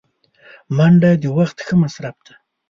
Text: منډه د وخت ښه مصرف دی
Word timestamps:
منډه 0.75 1.11
د 1.21 1.23
وخت 1.37 1.57
ښه 1.65 1.75
مصرف 1.83 2.15
دی 2.25 2.33